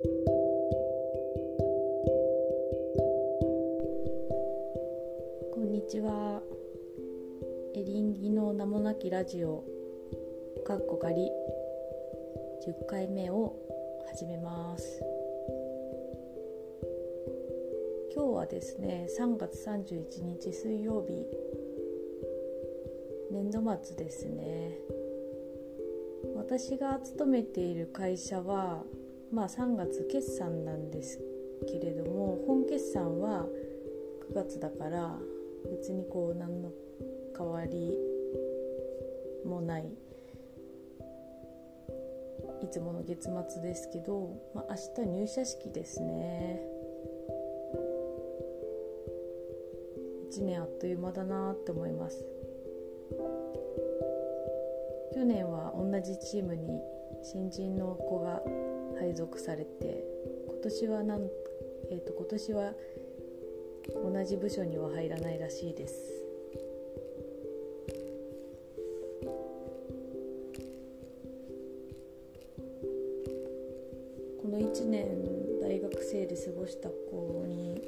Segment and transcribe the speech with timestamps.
[0.00, 0.06] こ
[5.60, 6.40] んにちは。
[7.74, 9.64] エリンギの名もなきラジオ
[10.64, 11.28] かっこかり。
[12.64, 13.56] 10回目を
[14.12, 15.02] 始めます。
[18.14, 21.26] 今日はですね3月31日水曜日
[23.32, 24.78] 年度末ですね。
[26.36, 28.84] 私が勤めている会社は
[29.32, 31.20] まあ3月決算なんです
[31.66, 33.46] けれども本決算は
[34.30, 35.18] 9月だから
[35.70, 36.70] 別にこう何の
[37.36, 37.96] 変わり
[39.44, 39.84] もない
[42.62, 46.60] いつもの月末ですけど、まあ、明日入社式ですね。
[50.30, 52.24] 1年あっという間だなって思います。
[55.14, 56.80] 去年は同じチームに
[57.22, 58.42] 新人の子が
[58.98, 60.04] 配属されて
[60.48, 61.22] 今年はなん、
[61.90, 62.72] えーと、今年は
[63.94, 65.94] 同じ部署には入らないらしいです。
[74.42, 77.82] この1年大学生で過ごした子に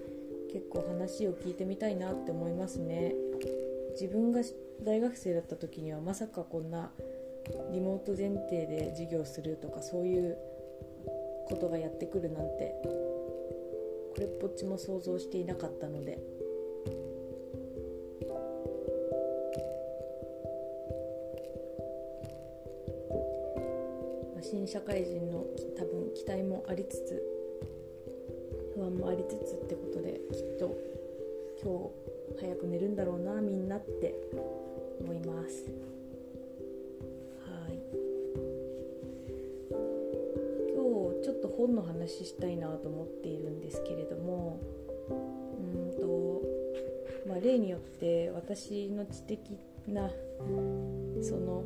[0.53, 3.15] 結構話を聞いてみたいなって思いますね。
[3.93, 4.41] 自分が
[4.83, 6.91] 大学生だった時にはまさかこんな
[7.73, 10.39] リモート前提で授業するとかそういう
[11.51, 16.19] ことがやってくるなんてこれっぽっちも想像していなかったので
[24.41, 25.45] 新社会人の
[25.77, 27.23] 多分期待もありつつ
[28.75, 30.77] 不安もありつつってことできっと
[31.63, 31.91] 今
[32.39, 34.15] 日早く寝るんだろうなみんなって
[35.01, 36.00] 思います。
[41.61, 44.59] 本の話したいなと思っているんですけれども
[45.09, 46.41] うんと、
[47.29, 50.09] まあ、例によって私の知的な
[51.21, 51.63] その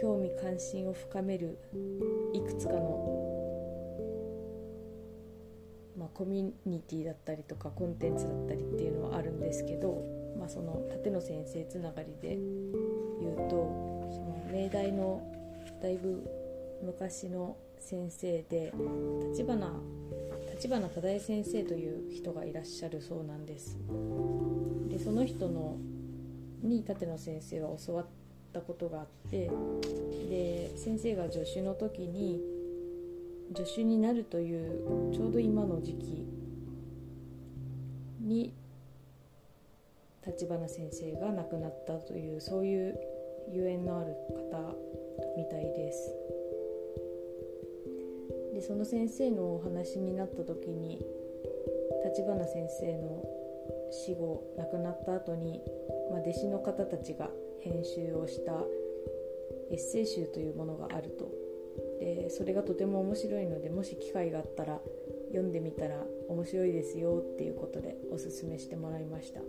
[0.00, 1.56] 興味関心を深める
[2.32, 2.80] いくつかの、
[5.96, 10.02] まあ、コミュニティだったりとかコンテンツだったりっていうのはあるんですけど、
[10.36, 12.36] まあ、その立野先生つながりで
[13.20, 15.22] 言うとその明大の
[15.80, 16.28] だいぶ
[16.82, 18.72] 昔の先生で
[19.30, 19.72] 立花
[20.54, 23.76] 立花忠恵先生という人がいらっしゃるそうなんです
[24.88, 25.76] でその人の
[26.62, 28.06] に立野先生は教わっ
[28.52, 29.50] たことがあって
[30.28, 32.40] で先生が助手の時に
[33.54, 36.26] 助手になるというちょうど今の時期
[38.20, 38.54] に
[40.24, 42.98] 立花先生が亡くなったというそういう
[43.50, 44.76] ゆえんのある方
[45.36, 46.41] みたいです。
[48.62, 51.04] その先生のお話になった時に
[52.04, 53.22] 立花先生の
[53.90, 55.60] 死後亡くなった後に、
[56.10, 57.28] まあ、弟子の方たちが
[57.60, 58.52] 編集をした
[59.70, 61.30] エッセイ集というものがあると。
[62.00, 64.80] でそれがとても面白いのでもし機会があったら
[65.28, 69.40] 読んでみたら面白いですよっていうことでおすすめしてもらいました。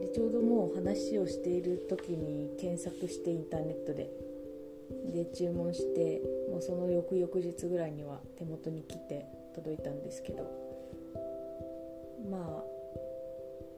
[0.00, 4.23] でちょうどもう話をしている時に検索してインターネットで
[5.12, 10.64] で注文してもうその翌々日ぐらいには手元に来て届いたんですけど。
[12.30, 12.74] まあ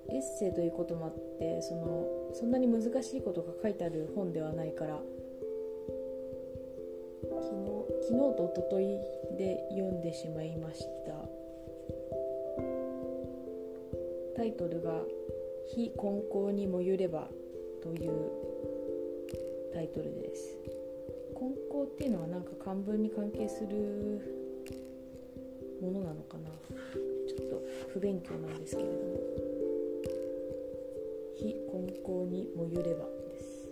[0.09, 5.01] エッセイということもあってそのそんなに難しいことが書いてある本ではないから
[7.23, 11.13] 昨日昨日と一昨日で読んでしまいました。
[14.37, 15.03] タイトルが
[15.67, 17.29] 「非根高にもゆれば」
[17.83, 18.13] という
[19.73, 20.57] タイトルです。
[21.39, 23.77] 根高っていうのはなんか漢文に関係する
[25.83, 26.49] ものなのかな。
[27.29, 29.21] ちょっと不勉強なんですけれども。
[31.37, 33.69] 非根高にもゆればです。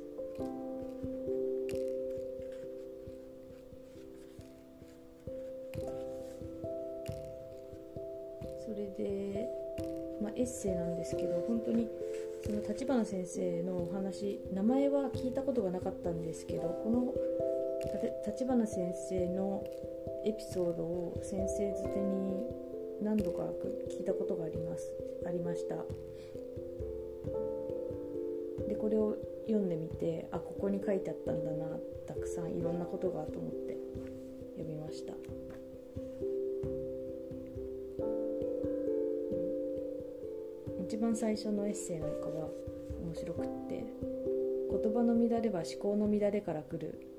[8.65, 9.49] それで、
[10.23, 11.89] まあ、エッセイなんですけど本当に
[12.45, 17.15] その立花先生のお話名前は聞いたことがなかったんですけどこの
[18.27, 19.65] 立花先生の
[20.25, 22.45] エピソードを先生づてに
[23.03, 23.45] 何度か
[23.89, 24.93] 聞いたことがあります。
[25.27, 25.77] ありました。
[28.69, 31.67] でこれを読んでみてあここに書いてあったんだな
[32.07, 33.77] たくさんいろんなことがと思って
[34.57, 35.17] 読みました、う
[40.81, 42.49] ん、一番最初のエッセイなんかは
[43.03, 43.85] 面白くって
[44.71, 47.14] 言葉の乱れは思考の乱れから来る。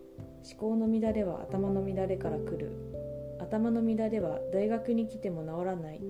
[0.47, 2.71] 思考の乱れは頭の乱れから来る。
[3.39, 6.01] 頭の乱れは大学に来ても治らない。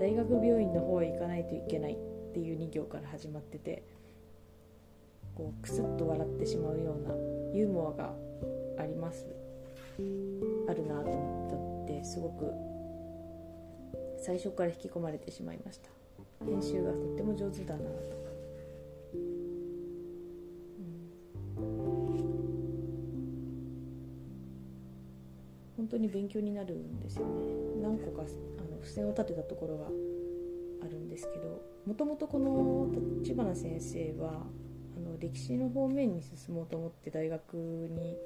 [0.00, 1.92] 大学病院の方へ行かないといけない。
[1.94, 1.96] っ
[2.34, 3.84] ていう2行から始まってて。
[5.36, 7.14] こうクスッと笑ってしまうような。
[7.54, 8.12] ユーモアが
[8.78, 9.24] あります。
[10.68, 12.52] あるなと思ってすごく。
[14.18, 15.88] 最初から引き込まれてしまいました。
[16.44, 18.25] 編集がとっても上手だなと。
[25.86, 27.44] 本当に勉強になるんですよね。
[27.80, 29.86] 何個かあの付箋を立てたところが
[30.84, 32.90] あるんですけどもともとこの
[33.22, 34.42] 立花先生は
[34.96, 38.16] あの歴史の方面に進もうと思って大学に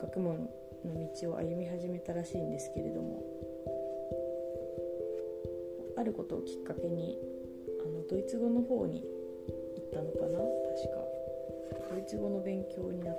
[0.00, 0.50] 学問
[0.84, 3.22] の道を歩み始めたらしいんですけれども
[5.96, 7.16] あることをきっかけに
[7.80, 9.04] あのドイツ語の方に
[9.76, 10.38] 行ったのかな
[10.74, 11.16] 確か。
[11.92, 13.12] ドイツ語の勉強にな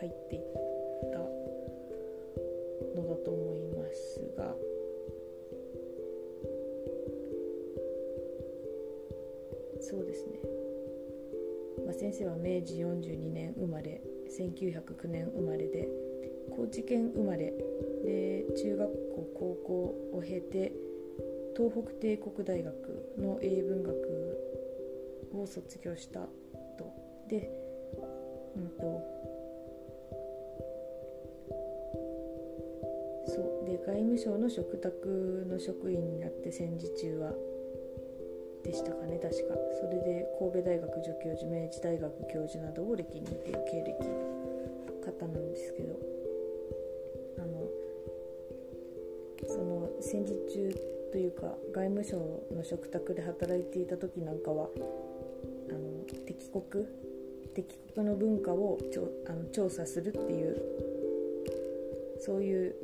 [0.00, 0.73] 入っていった。
[3.24, 4.54] と思いますが。
[9.80, 10.40] そうですね、
[11.84, 14.00] まあ、先生は明治42年生まれ
[14.30, 15.88] 1909年生まれで
[16.56, 17.52] 高知県生まれ
[18.02, 19.74] で中学校高校
[20.18, 20.72] を経て
[21.56, 23.94] 東北帝国大学の英文学
[25.34, 26.20] を卒業した
[26.78, 26.92] と。
[27.28, 27.50] で
[28.56, 29.23] うんと
[33.86, 37.32] 外務省の食卓の職員になって戦時中は
[38.64, 44.24] でしたかね確かそれで神戸大学助教授明治大学教授などを歴任っていう経歴の
[45.04, 46.00] 方なんですけど
[47.38, 47.68] あの
[49.46, 50.74] その戦時中
[51.12, 52.16] というか外務省
[52.56, 54.68] の食卓で働いていた時なんかは
[55.68, 55.78] あの
[56.26, 56.86] 敵国
[57.54, 60.56] 敵国の文化をちょあの調査するっていう
[62.18, 62.74] そういう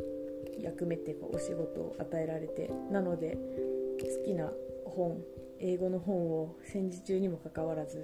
[0.62, 3.36] 役目っていうかお仕事を与えられてなので
[4.00, 4.50] 好きな
[4.84, 5.22] 本
[5.58, 7.98] 英語の本を戦時中にもかかわらず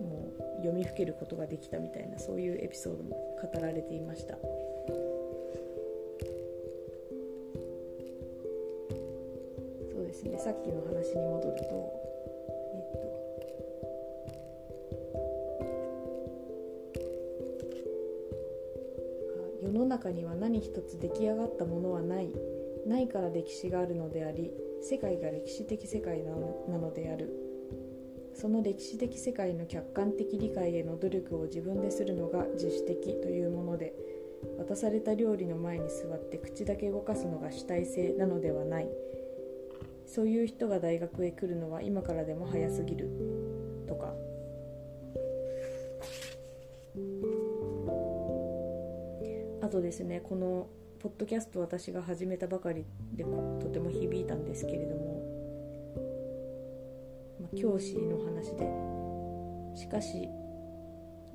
[0.00, 3.10] もう読みふけることができたみたいなそういうエピソードも
[3.40, 4.36] 語られていました。
[9.92, 10.38] そうですね。
[10.38, 12.05] さっきの話に戻ると
[19.66, 22.30] 世の中には何一つ出来上がったものはない。
[22.86, 27.32] ないから歴史があるのであり世界が歴史的世界なのである。
[28.32, 33.94] その歴史的世界の客観的理解への努力を自分でするのが自主的というもので
[34.58, 38.88] 渡された料理の前に座って口だけ動かすのが主体性なのではない。
[40.06, 43.10] そういう人が大学へ来るのは今からでも早すぎる。
[43.88, 44.14] とか。
[49.66, 50.68] あとですねこの
[51.00, 55.22] ポッドキャスト私が始めたばかりでとても響いたんですけれども、
[57.40, 58.70] まあ、教師の話で
[59.76, 60.28] しかし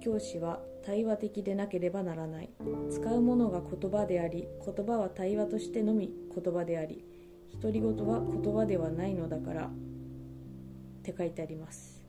[0.01, 2.49] 教師は対話的でなければならない。
[2.89, 7.03] 使うものが言葉であり言葉は対話としてのみ言葉であり
[7.61, 9.69] 独り言は言葉ではないのだからっ
[11.03, 12.01] て書いてあります。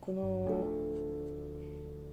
[0.00, 0.68] この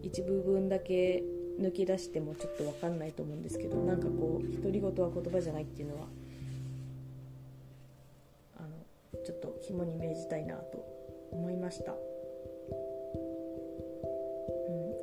[0.01, 1.23] 一部分だけ
[1.59, 6.07] 抜き出してもちょっと分かんないと思うんですけどなんかこう独り言は言葉じゃないっていうのは
[8.57, 8.69] あの
[9.23, 10.85] ちょっと肝に銘じたいなと
[11.31, 11.97] 思いました、うん、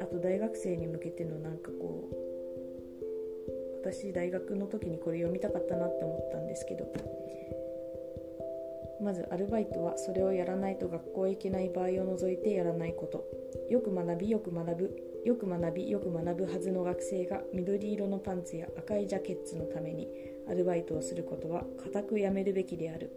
[0.03, 2.17] あと大学生に向けてのなんかこう
[3.83, 6.87] 私大学の時にこれ読みたかったなって思ったんですけど
[9.07, 13.25] まずアルバイトはそれをやらないと学校へ行けない場合を除いてやらないこと。
[13.71, 14.97] よく学びよく学ぶ。
[15.25, 20.09] よく学びよく学ぶはずの学生が緑色のパンツや赤いジャケッツのために
[20.49, 23.13] アルバイトをすることは固くやめるべきである。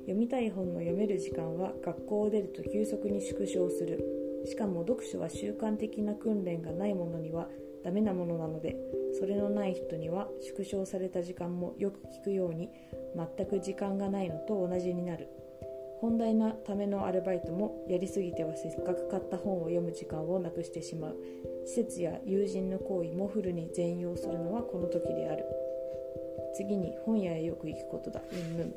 [0.00, 4.44] 読みたい本の読める時間は学校を出ると急速に縮小する。
[4.44, 7.48] しかも読書は習慣的な訓練がないものには
[7.82, 8.76] ダメなものなので
[9.18, 12.70] それのない人には縮小された時間もよく聞くように
[13.36, 15.28] 全く時間がないのと同じになる。
[16.00, 21.16] 本題のためのアルバイトもやりすぎてはせっかく買った本を読む時間をなくしてしまう。
[21.66, 25.44] 施設や友人の行為もフルに全用するのはこの時である。
[26.54, 28.22] 次に本屋へよく行くことだ。
[28.32, 28.74] うんぬん。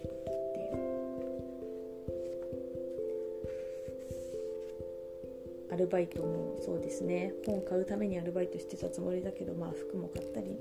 [5.73, 7.33] アルバイトもそうですね。
[7.47, 10.55] 本買うためにアルバイトしてたつもりだけどまあ服も買ったり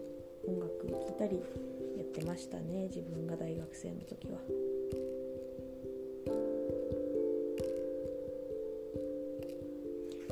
[0.49, 1.37] 音楽聴いたり
[1.99, 2.88] やってましたね。
[2.88, 4.38] 自分が大学生の時は。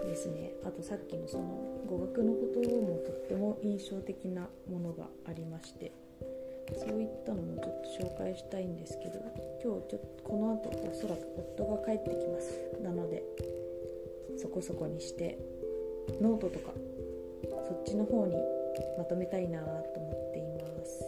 [0.08, 0.52] ですね。
[0.64, 1.44] あとさっきのその
[1.86, 5.92] 語学のこともとっても印象的なものがありまして。
[6.78, 9.18] そういったのもちょっと紹介したいんですけど
[9.60, 11.26] 今日ちょっとこの後おそらく
[11.58, 12.60] 夫が帰ってきます。
[12.80, 13.24] なので
[14.36, 15.38] そこそこにして
[16.20, 16.72] ノートとか
[17.68, 18.36] そっちの方に
[18.98, 19.66] まとめたいなと
[20.00, 21.04] 思っています。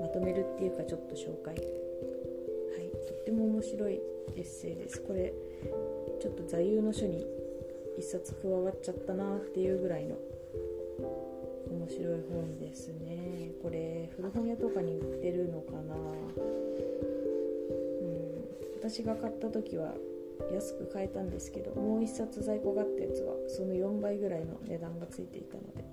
[0.00, 1.54] まとめるっていうかちょっと紹介。
[1.54, 1.64] はい。
[3.06, 4.00] とっても面白い
[4.36, 5.00] エッセイです。
[5.00, 5.32] これ
[6.20, 7.26] ちょっと座右の書に
[7.98, 10.16] 一冊加わっちゃったなっていうぐらいの
[11.70, 13.52] 面白い本ですね。
[13.62, 15.94] これ古本屋とかに売ってるのかな。
[15.94, 16.44] うん。
[18.80, 19.94] 私が買った時は
[20.52, 25.84] 安く買えたんですけどもう1冊在庫があったやつはその4倍ぐらいの値段がついていたので。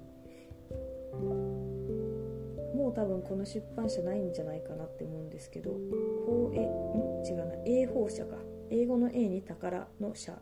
[2.81, 5.71] もう多分この出版社ないんじゃないかなって思うんですけど
[6.25, 6.60] 法え
[7.29, 7.53] 違うな。
[7.65, 8.38] A 放社か
[8.69, 10.33] 英語の A に宝の社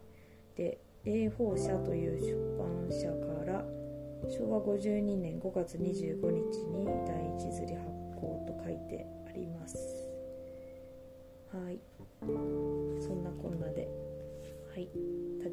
[0.55, 3.65] で A 放社という出版社から
[4.29, 9.78] 昭和52年5月25日に第一釣り発行と書いてあります。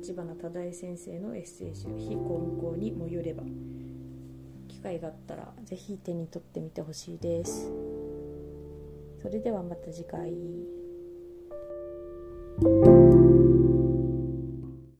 [0.06, 3.42] 立花忠恵先生のエッセイ集「非根校にもよれば」
[4.68, 7.72] 機会があったら是非手に取ってみてほしいです。
[9.20, 10.75] それではまた次回。